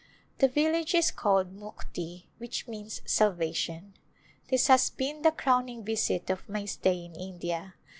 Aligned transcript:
The 0.39 0.47
village 0.47 0.95
is 0.95 1.11
called 1.11 1.53
Mukti 1.55 2.23
which 2.39 2.67
means 2.67 3.03
Salvation. 3.05 3.93
This 4.49 4.65
has 4.65 4.89
been 4.89 5.21
the 5.21 5.29
crowning 5.31 5.83
visit 5.83 6.31
of 6.31 6.49
my 6.49 6.65
stay 6.65 7.05
in 7.05 7.13
India. 7.13 7.75